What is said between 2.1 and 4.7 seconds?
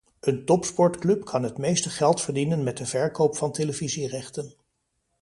verdienen met de verkoop van televisierechten.